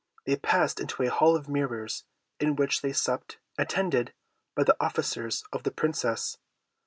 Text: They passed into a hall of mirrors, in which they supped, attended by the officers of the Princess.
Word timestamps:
They 0.25 0.35
passed 0.35 0.79
into 0.79 1.03
a 1.03 1.11
hall 1.11 1.35
of 1.35 1.47
mirrors, 1.47 2.05
in 2.39 2.55
which 2.55 2.81
they 2.81 2.91
supped, 2.91 3.37
attended 3.59 4.15
by 4.55 4.63
the 4.63 4.75
officers 4.79 5.43
of 5.53 5.61
the 5.61 5.69
Princess. 5.69 6.39